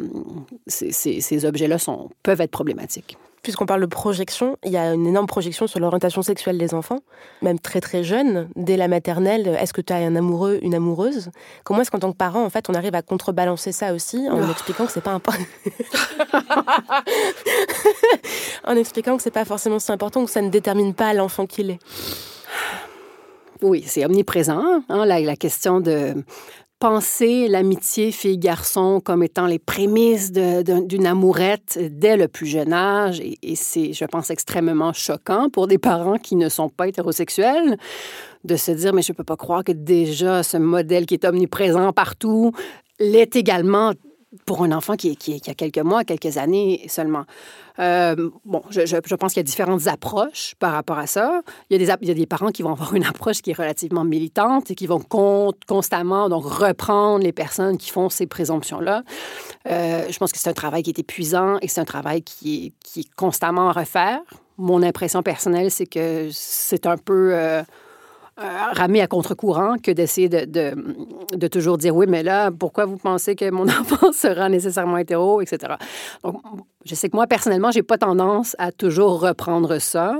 [0.66, 1.76] ces, objets-là
[2.22, 3.16] peuvent être problématiques.
[3.42, 7.00] Puisqu'on parle de projection, il y a une énorme projection sur l'orientation sexuelle des enfants,
[7.42, 9.48] même très très jeunes, dès la maternelle.
[9.60, 11.32] Est-ce que tu as un amoureux, une amoureuse?
[11.64, 14.40] Comment est-ce qu'en tant que parent, en fait, on arrive à contrebalancer ça aussi en
[14.40, 14.50] oh.
[14.52, 15.42] expliquant que c'est pas important
[18.64, 21.70] En expliquant que c'est pas forcément si important, que ça ne détermine pas l'enfant qu'il
[21.70, 21.80] est?
[23.62, 24.82] Oui, c'est omniprésent.
[24.88, 26.14] Hein, la, question de,
[26.82, 33.20] penser l'amitié fille-garçon comme étant les prémices d'une amourette dès le plus jeune âge.
[33.20, 37.78] Et, c'est, je pense, extrêmement choquant pour des parents qui ne sont pas hétérosexuels
[38.42, 41.24] de se dire, mais je ne peux pas croire que déjà ce modèle qui est
[41.24, 42.50] omniprésent partout
[42.98, 43.92] l'est également
[44.46, 47.24] pour un enfant qui, qui, a quelques mois, quelques années seulement.
[47.78, 51.42] Euh, bon, je, pense qu'il y a différentes approches par rapport à ça.
[51.70, 54.74] Il y, a des, parents qui vont avoir une approche qui est relativement militante et
[54.74, 55.02] qui vont
[55.66, 59.02] constamment donc, reprendre les personnes qui font ces présomptions-là.
[59.68, 62.66] Euh, je pense que c'est un travail qui est épuisant et c'est un travail qui
[62.66, 64.20] est, qui est constamment à refaire.
[64.58, 67.34] Mon impression personnelle, c'est que c'est un peu...
[67.34, 67.62] Euh,
[68.72, 70.44] ramer à contre-courant que d'essayer de,
[71.34, 75.40] de, toujours dire oui, mais là, pourquoi vous pensez que mon enfant sera nécessairement hétéro,
[75.40, 75.74] etc.
[76.22, 76.40] Donc,
[76.84, 80.14] je sais que moi, personnellement, j'ai pas tendance à toujours reprendre ça.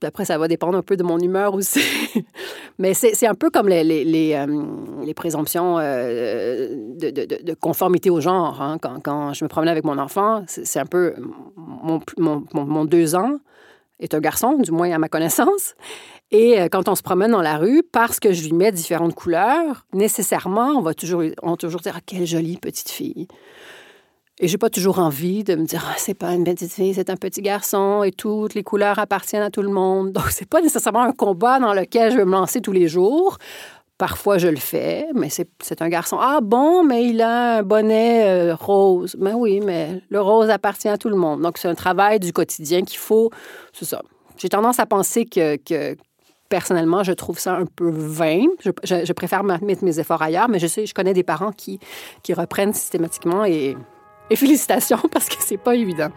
[0.00, 1.80] Puis après, ça va dépendre un peu de mon humeur aussi.
[2.78, 8.60] Mais c'est un peu comme les, les, euh, présomptions euh, de, conformité au genre.
[8.60, 8.76] Hein.
[8.80, 11.14] Quand, quand, je me promenais avec mon enfant, c'est un peu...
[11.56, 13.38] Mon, mon, mon, deux ans
[13.98, 15.74] est un garçon, du moins à ma connaissance.
[16.30, 19.14] Et euh, quand on se promène dans la rue, parce que je lui mets différentes
[19.14, 23.28] couleurs, nécessairement, on va toujours, on va toujours dire ah, quelle jolie petite fille.
[24.38, 27.08] Et j'ai pas toujours envie de me dire ah, c'est pas une petite fille, c'est
[27.08, 30.12] un petit garçon et toutes les couleurs appartiennent à tout le monde.
[30.12, 33.38] Donc c'est pas nécessairement un combat dans lequel je vais me lancer tous les jours.
[33.98, 36.18] Parfois, je le fais, mais c'est un garçon.
[36.20, 39.16] Ah bon, mais il a un bonnet euh, rose.
[39.18, 41.40] Ben oui, mais le rose appartient à tout le monde.
[41.40, 43.30] Donc, c'est un travail du quotidien qu'il faut.
[43.72, 44.02] C'est ça.
[44.36, 45.96] J'ai tendance à penser que, que,
[46.48, 48.46] personnellement, je trouve ça un peu vain.
[48.84, 51.80] Je, préfère mettre mes efforts ailleurs, mais je sais, je connais des parents qui,
[52.22, 53.76] qui reprennent systématiquement et,
[54.30, 56.10] et félicitations parce que c'est pas évident.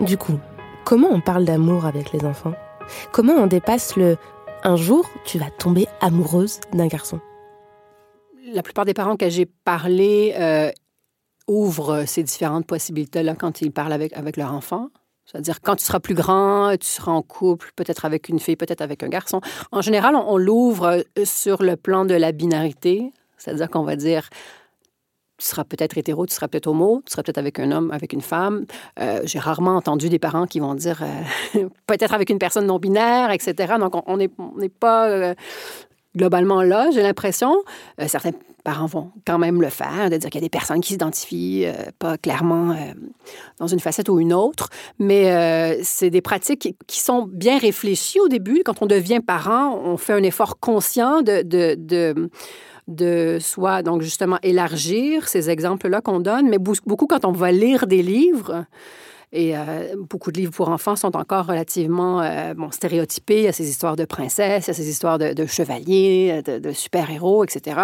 [0.00, 0.38] Du coup,
[0.84, 2.54] comment on parle d'amour avec les enfants?
[3.12, 4.16] Comment on dépasse le
[4.64, 7.20] un jour, tu vas tomber amoureuse d'un garçon.
[8.52, 10.70] La plupart des parents que j'ai parlé euh,
[11.46, 14.88] ouvrent ces différentes possibilités-là quand ils parlent avec, avec leur enfant.
[15.26, 18.80] C'est-à-dire, quand tu seras plus grand, tu seras en couple, peut-être avec une fille, peut-être
[18.80, 19.42] avec un garçon.
[19.72, 23.12] En général, on, on l'ouvre euh, sur le plan de la binarité.
[23.36, 24.30] C'est-à-dire qu'on va dire,
[25.38, 28.12] tu seras peut-être hétéro, tu seras peut-être homo, tu seras peut-être avec un homme, avec
[28.12, 28.66] une femme.
[28.98, 31.02] Euh, j'ai rarement entendu des parents qui vont dire
[31.54, 33.74] euh, peut-être avec une personne non binaire, etc.
[33.78, 34.28] Donc, on n'est
[34.68, 35.34] pas euh,
[36.16, 37.54] globalement là, j'ai l'impression.
[38.08, 38.32] certains
[38.64, 41.66] parents vont quand même le faire, de dire qu'il y a des personnes qui s'identifient
[42.00, 42.76] pas clairement
[43.58, 48.26] dans une facette ou une autre, mais c'est des pratiques qui sont bien réfléchies au
[48.26, 48.62] début.
[48.64, 52.30] Quand on devient parent, on fait un effort conscient de, de, de
[52.88, 57.86] de soit, donc justement, élargir ces exemples-là qu'on donne, mais beaucoup quand on va lire
[57.86, 58.64] des livres,
[59.32, 63.38] Et euh, beaucoup de livres pour enfants sont encore relativement euh, stéréotypés.
[63.38, 66.72] Il y a ces histoires de princesses, il y a ces histoires de, chevaliers, de,
[66.72, 67.80] super-héros, etc.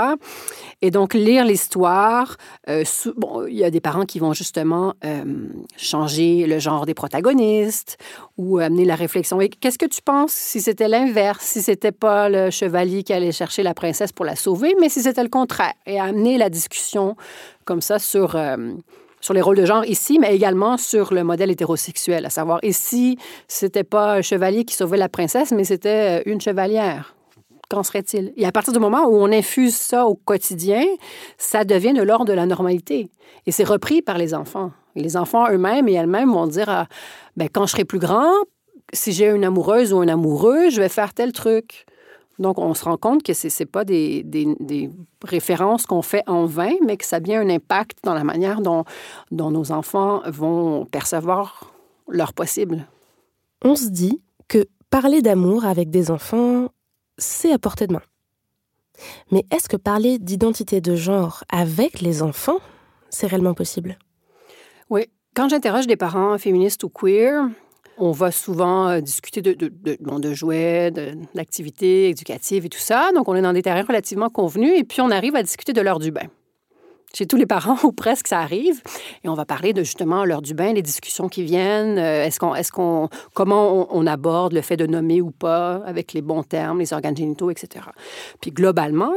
[0.82, 2.36] Et donc, lire l'histoire,
[3.16, 4.94] bon, il y a des parents qui vont justement
[5.76, 7.98] changer le genre des protagonistes
[8.36, 9.40] ou amener la réflexion.
[9.40, 13.32] Et qu'est-ce que tu penses si c'était l'inverse, si c'était pas le chevalier qui allait
[13.32, 17.16] chercher la princesse pour la sauver, mais si c'était le contraire, et amener la discussion
[17.64, 18.74] comme ça sur, euh,
[19.24, 23.16] sur les rôles de genre ici, mais également sur le modèle hétérosexuel, à savoir ici,
[23.48, 27.16] c'était pas un chevalier qui sauvait la princesse, mais c'était euh, une chevalière.
[27.70, 28.34] Qu'en serait-il?
[28.36, 30.84] Et à partir du moment où on infuse ça au quotidien,
[31.38, 33.08] ça devient de l'ordre de la normalité.
[33.46, 34.72] Et c'est repris par les enfants.
[34.94, 36.86] Les enfants eux-mêmes et elles-mêmes vont dire ah,
[37.38, 38.30] ben, quand je serai plus grand,
[38.92, 41.86] si j'ai une amoureuse ou un amoureux, je vais faire tel truc.
[42.38, 44.90] Donc, on se rend compte que ce n'est pas des, des,
[45.22, 48.60] références qu'on fait en vain, mais que ça a bien un impact dans la manière
[48.60, 48.84] dont,
[49.30, 51.72] dont nos enfants vont percevoir
[52.08, 52.86] leur possible.
[53.62, 56.68] On se dit que parler d'amour avec des enfants,
[57.16, 58.02] c'est à portée de main.
[59.30, 62.58] Mais est-ce que parler d'identité de genre avec les enfants,
[63.10, 63.98] c'est réellement possible?
[64.90, 65.06] Oui.
[65.34, 67.48] Quand j'interroge des parents féministes ou queer,
[67.98, 70.90] on va souvent euh, discuter de, de, de, jouets,
[71.34, 73.10] d'activités éducatives et tout ça.
[73.14, 75.80] Donc, on est dans des terrains relativement convenus et puis on arrive à discuter de
[75.80, 76.28] l'heure du bain
[77.14, 78.82] chez tous les parents, ou presque, ça arrive.
[79.22, 81.98] Et on va parler de justement l'heure du bain, les discussions qui viennent.
[81.98, 86.12] Euh, est-ce qu'on, est-ce qu'on, comment on, aborde le fait de nommer ou pas avec
[86.12, 87.86] les bons termes, les organes génitaux, etc.
[88.40, 89.14] Puis globalement,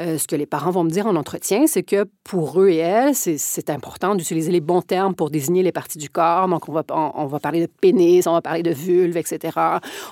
[0.00, 2.76] euh, ce que les parents vont me dire en entretien, c'est que pour eux et
[2.76, 6.48] elles, c'est, important d'utiliser les bons termes pour désigner les parties du corps.
[6.48, 9.58] Donc, on va, on, va parler de pénis, on va parler de vulve, etc.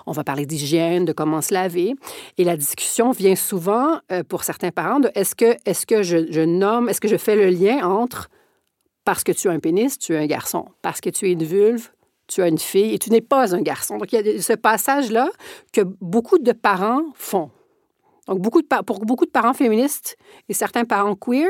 [0.07, 1.95] On va parler d'hygiène, de comment se laver.
[2.38, 6.31] Et la discussion vient souvent, euh, pour certains parents, de est-ce que, est-ce que je,
[6.31, 8.29] je nomme, est-ce que je fais le lien entre
[9.05, 11.45] parce que tu as un pénis, tu es un garçon, parce que tu es une
[11.45, 11.91] vulve,
[12.27, 13.99] tu as une fille et tu n'es pas un garçon.
[13.99, 15.29] Donc, il y a ce passage-là
[15.73, 17.51] que beaucoup de parents font.
[18.29, 20.17] Donc, beaucoup de, pour beaucoup de parents féministes
[20.49, 21.49] et certains parents queer,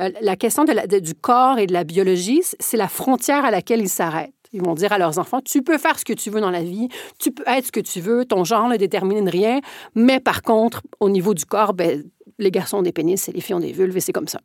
[0.00, 3.88] euh, la question du corps et de la biologie, c'est la frontière à laquelle ils
[3.88, 4.32] s'arrêtent.
[4.52, 6.62] Ils vont dire à leurs enfants, tu peux faire ce que tu veux dans la
[6.62, 9.60] vie, tu peux être ce que tu veux, ton genre ne détermine rien,
[9.94, 12.04] mais par contre, au niveau du corps, ben,
[12.38, 14.40] les garçons ont des pénis et les filles ont des vulves et c'est comme ça.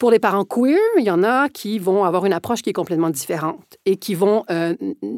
[0.00, 2.72] Pour les parents queer, il y en a qui vont avoir une approche qui est
[2.72, 4.74] complètement différente et qui vont euh,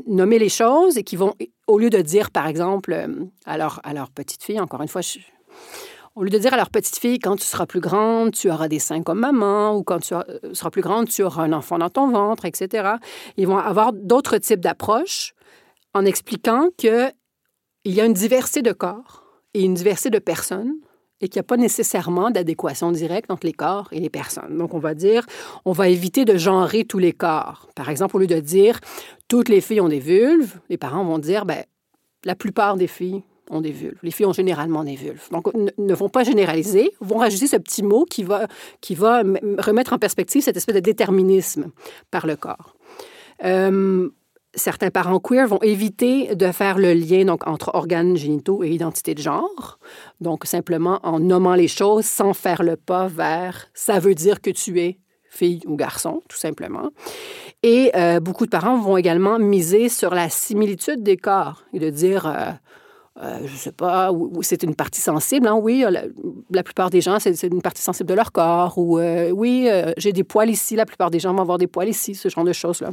[0.09, 1.35] nommer les choses et qui vont,
[1.69, 3.07] au lieu de dire, par exemple, euh,
[3.47, 5.03] à, leur, à leur petite fille, encore une fois,
[6.17, 8.67] au lieu de dire à leur petite fille, quand tu seras plus grande, tu auras
[8.67, 11.79] des seins comme maman, ou quand tu euh, seras plus grande, tu auras un enfant
[11.79, 12.95] dans ton ventre, etc.,
[13.37, 15.35] ils vont avoir d'autres types d'approches
[15.95, 17.13] en expliquant qu'il
[17.85, 19.23] y a une diversité de corps
[19.55, 20.75] et une diversité de personnes
[21.23, 24.59] et qu'il n'y a pas nécessairement d'adéquation directe entre les corps et les personnes.
[24.59, 25.25] Donc, on va dire,
[25.65, 27.69] on va éviter de genrer tous les corps.
[27.75, 28.81] Par exemple, au lieu de dire
[29.29, 31.65] toutes les filles ont des vulves, les parents vont dire, ben,
[32.25, 33.99] la plupart des filles ont des vulves.
[34.03, 35.29] Les filles ont généralement des vulves.
[35.31, 38.49] Donc, ne vont pas généraliser, vont rajouter ce petit mot qui va,
[38.81, 39.23] qui va
[39.59, 41.71] remettre en perspective cette espèce de déterminisme
[42.11, 42.75] par le corps.
[43.45, 44.09] Euh,
[44.55, 49.15] certains parents queer vont éviter de faire le lien donc, entre organes génitaux et identité
[49.15, 49.79] de genre.
[50.21, 54.51] Donc, simplement en nommant les choses sans faire le pas vers ça veut dire que
[54.51, 56.91] tu es fille ou garçon, tout simplement.
[57.63, 61.91] Et euh, beaucoup de parents vont également miser sur la similitude des corps et de
[61.91, 62.27] dire.
[62.27, 62.53] Euh,
[63.23, 64.11] euh, je ne sais pas,
[64.41, 65.47] c'est une partie sensible.
[65.47, 66.05] Hein, oui, la,
[66.51, 68.79] la, plupart des gens, c'est une partie sensible de leur corps.
[68.79, 68.99] Ou
[69.33, 70.77] oui, j'ai des poils ici.
[70.77, 72.91] La plupart des gens vont avoir des poils ici, ce genre de choses-là.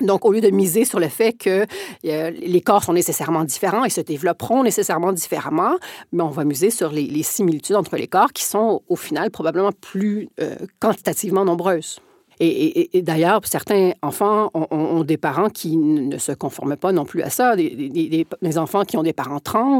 [0.00, 1.66] Donc, au lieu de miser sur le fait que
[2.04, 5.76] euh, les corps sont nécessairement différents et se développeront nécessairement différemment,
[6.10, 9.70] mais on va miser sur les, similitudes entre les corps qui sont, au final, probablement
[9.70, 12.00] plus euh, quantitativement nombreuses.
[12.40, 17.30] Et, d'ailleurs, certains enfants ont, des parents qui ne se conforment pas non plus à
[17.30, 17.54] ça.
[17.54, 19.78] Des, enfants qui ont des parents trans,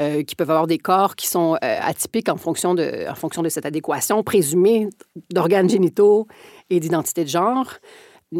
[0.00, 3.50] euh, qui peuvent avoir des corps qui sont atypiques en fonction, de, en fonction de
[3.50, 4.88] cette adéquation présumée
[5.30, 6.26] d'organes génitaux
[6.70, 7.74] et d'identité de genre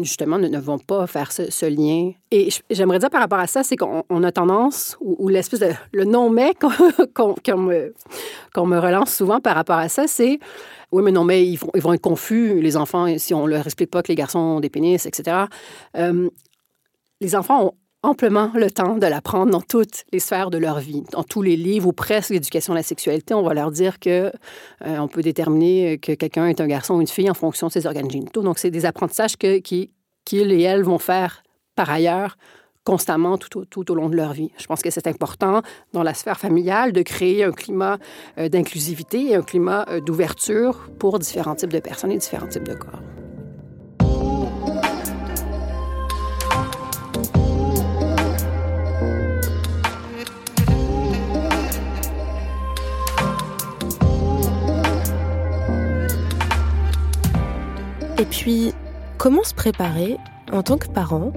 [0.01, 2.11] justement, ne, vont pas faire ce, lien.
[2.31, 5.69] Et j'aimerais dire par rapport à ça, c'est qu'on a tendance, ou, l'espèce de...
[5.91, 6.53] Le non-mais
[7.13, 7.93] qu'on me,
[8.57, 10.39] me, relance souvent par rapport à ça, c'est...
[10.91, 13.51] Oui, mais non, mais ils vont, ils vont être confus, les enfants, si on ne
[13.51, 15.45] leur explique pas que les garçons ont des pénis, etc.
[15.97, 16.29] Euh,
[17.19, 17.71] les enfants ont
[18.03, 21.03] amplement le temps de l'apprendre dans toutes les sphères de leur vie.
[21.11, 24.09] Dans tous les livres ou presque l'éducation à la sexualité, on va leur dire que
[24.09, 24.31] euh,
[24.81, 27.87] on peut déterminer que quelqu'un est un garçon ou une fille en fonction de ses
[27.87, 28.43] organes génitaux.
[28.43, 29.91] Donc, c'est des apprentissages que, qui,
[30.25, 31.43] qu'ils et elles vont faire
[31.75, 32.37] par ailleurs
[32.83, 34.51] constamment tout, tout, au long de leur vie.
[34.57, 35.61] Je pense que c'est important
[35.93, 37.97] dans la sphère familiale de créer un climat
[38.37, 42.67] euh, d'inclusivité et un climat euh, d'ouverture pour différents types de personnes et différents types
[42.67, 42.99] de corps.
[58.23, 58.71] Et puis,
[59.17, 60.15] comment se préparer,
[60.53, 61.33] en tant que parent,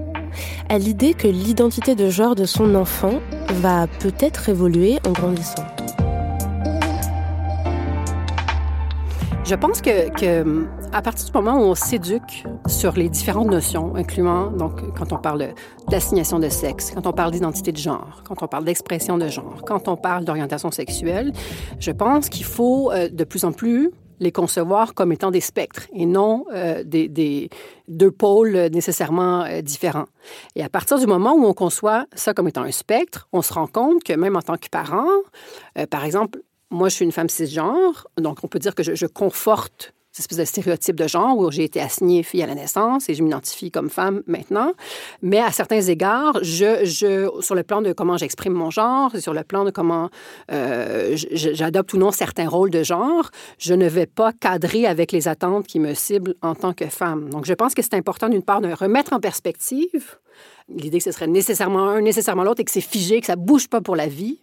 [0.69, 3.19] à l'idée que l'identité de genre de son enfant
[3.55, 5.65] va peut-être évoluer en grandissant?
[9.43, 14.49] Je pense que, à partir du moment où on s'éduque sur les différentes notions, incluant
[14.49, 15.49] donc quand on parle
[15.89, 19.61] d'assignation de sexe, quand on parle d'identité de genre, quand on parle d'expression de genre,
[19.65, 21.33] quand on parle d'orientation sexuelle,
[21.79, 25.87] je pense qu'il faut euh, de plus en plus les concevoir comme étant des spectres
[25.93, 27.49] et non euh, des,
[27.87, 30.07] deux pôles nécessairement euh, différents.
[30.55, 33.53] Et à partir du moment où on conçoit ça comme étant un spectre, on se
[33.53, 35.07] rend compte que même en tant que parent,
[35.89, 36.39] par exemple,
[36.69, 40.37] moi, je suis une femme cisgenre, donc on peut dire que je, conforte cette espèce
[40.39, 43.69] de stéréotype de genre où j'ai été assignée fille à la naissance et je m'identifie
[43.69, 44.73] comme femme maintenant.
[45.21, 49.33] Mais à certains égards, je, je sur le plan de comment j'exprime mon genre, sur
[49.33, 50.09] le plan de comment
[50.51, 55.27] euh, j'adopte ou non certains rôles de genre, je ne vais pas cadrer avec les
[55.27, 57.29] attentes qui me ciblent en tant que femme.
[57.29, 60.17] Donc, je pense que c'est important d'une part de remettre en perspective
[60.69, 63.67] l'idée que ce serait nécessairement un, nécessairement l'autre et que c'est figé, que ça bouge
[63.67, 64.39] pas pour la vie.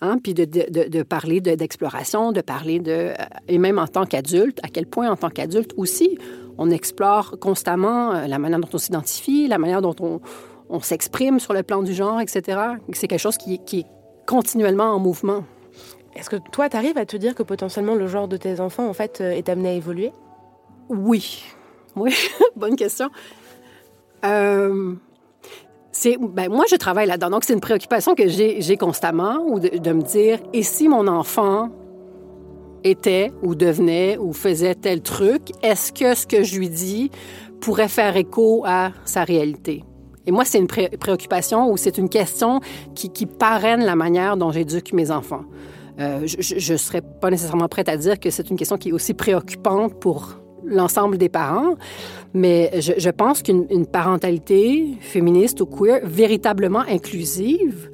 [0.00, 2.92] Hein, puis de, de, de parler d'exploration, de, parler de...
[2.92, 3.14] Euh,
[3.48, 6.18] et même en tant qu'adulte, à quel point en tant qu'adulte aussi,
[6.58, 10.20] on explore constamment euh, la manière dont on s'identifie, la manière dont on,
[10.68, 12.58] on s'exprime sur le plan du genre, etc.
[12.92, 13.86] C'est quelque chose qui, qui est
[14.26, 15.44] continuellement en mouvement.
[16.14, 18.88] Est-ce que toi, tu arrives à te dire que potentiellement le genre de tes enfants,
[18.88, 20.12] en fait, euh, est amené à évoluer?
[20.88, 21.44] Oui.
[21.96, 22.14] Oui,
[22.56, 23.10] bonne question.
[24.24, 24.94] Euh,
[25.94, 27.30] c'est ben, moi je travaille là-dedans.
[27.30, 31.70] Donc c'est une préoccupation que j'ai constamment ou de, me dire et si mon enfant
[32.82, 37.10] était ou devenait ou faisait tel truc est-ce que ce que je lui dis
[37.60, 39.84] pourrait faire écho à sa réalité
[40.26, 42.60] et moi c'est une préoccupation ou c'est une question
[42.94, 45.44] qui, parraine la manière dont j'éduque mes enfants.
[46.00, 48.92] Euh, je ne serais pas nécessairement prête à dire que c'est une question qui est
[48.92, 51.76] aussi préoccupante pour l'ensemble des parents,
[52.32, 57.90] mais je, pense qu'une parentalité féministe ou queer véritablement inclusive,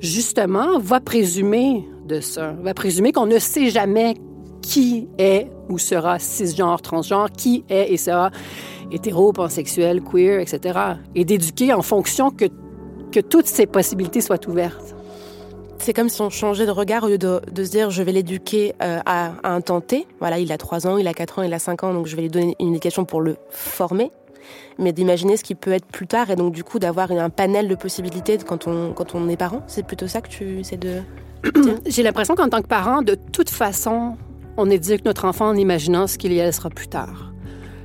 [0.00, 4.14] justement, va présumer de ça, va présumer qu'on ne sait jamais
[4.62, 8.30] qui est ou sera cisgenre, transgenre, qui est et sera
[8.90, 10.78] hétéro, pansexuel, queer, etc.
[11.14, 12.46] Et d'éduquer en fonction que,
[13.12, 14.93] que toutes ces possibilités soient ouvertes.
[15.78, 18.74] C'est comme si on changeait de regard au lieu de, se dire je vais l'éduquer
[18.82, 20.06] euh, à, un temps T.
[20.20, 22.16] Voilà, il a 3 ans, il a 4 ans, il a 5 ans, donc je
[22.16, 24.10] vais lui donner une éducation pour le former.
[24.78, 27.68] Mais d'imaginer ce qui peut être plus tard et donc du coup d'avoir un panel
[27.68, 29.62] de possibilités quand on, quand on est parent.
[29.66, 31.02] C'est plutôt ça que tu essaies de.
[31.86, 34.16] J'ai l'impression qu'en tant que parent, de toute façon,
[34.56, 37.33] on éduque notre enfant en imaginant ce qu'il y sera plus tard.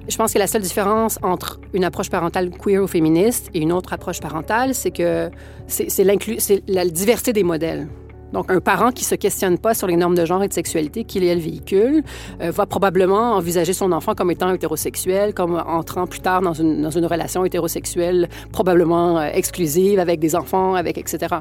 [0.10, 3.72] Je pense que la seule différence entre une approche parentale queer ou féministe et une
[3.72, 5.30] autre approche parentale, c'est que
[5.68, 6.04] c'est
[6.68, 7.88] la diversité des modèles.
[8.34, 11.04] Donc, un parent qui se questionne pas sur les normes de genre et de sexualité
[11.04, 12.04] qu'il et elle véhicule
[12.42, 16.82] euh, va probablement envisager son enfant comme étant hétérosexuel, comme entrant plus tard dans une,
[16.82, 21.38] dans une relation hétérosexuelle probablement euh, exclusive avec des enfants, avec etc.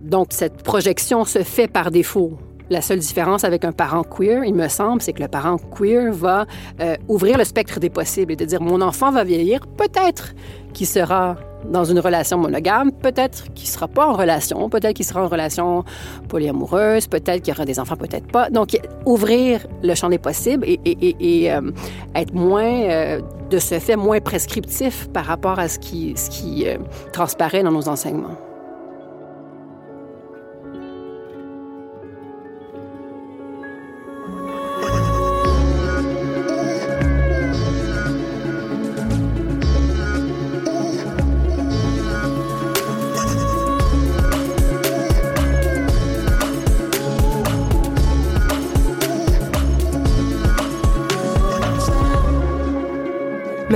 [0.00, 2.36] Donc, cette projection se fait par défaut.
[2.70, 6.12] La seule différence avec un parent queer, il me semble, c'est que le parent queer
[6.12, 6.44] va
[6.80, 10.34] euh, ouvrir le spectre des possibles et de dire mon enfant va vieillir, peut-être
[10.74, 15.24] qu'il sera dans une relation monogame, peut-être qu'il sera pas en relation, peut-être qu'il sera
[15.24, 15.82] en relation
[16.28, 18.50] polyamoureuse, peut-être qu'il aura des enfants, peut-être pas.
[18.50, 21.70] Donc, ouvrir le champ des possibles et, euh,
[22.14, 26.66] être moins, euh, de ce fait, moins prescriptif par rapport à ce qui, ce qui
[27.12, 28.47] transparaît dans nos enseignements.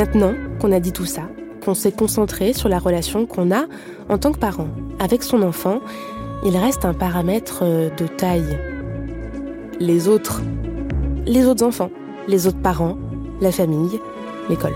[0.03, 1.29] Maintenant qu'on a dit tout ça,
[1.65, 3.67] qu'on s'est concentré sur la relation qu'on a
[4.09, 4.67] en tant que parent
[4.99, 5.79] avec son enfant,
[6.45, 8.59] il reste un paramètre euh, de taille.
[9.79, 10.43] Les autres.
[11.25, 11.93] Les autres enfants,
[12.27, 12.99] les autres parents,
[13.41, 14.01] la famille,
[14.51, 14.75] l'école.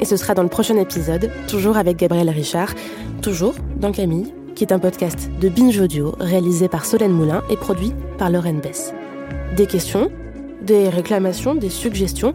[0.00, 2.74] Et ce sera dans le prochain épisode, toujours avec Gabriel Richard,
[3.22, 7.56] toujours dans Camille, qui est un podcast de Binge Audio réalisé par Solène Moulin et
[7.56, 8.92] produit par Lauren Bess.
[9.56, 10.10] Des questions,
[10.60, 12.34] des réclamations, des suggestions,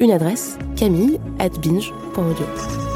[0.00, 2.95] une adresse camille at binge.audio.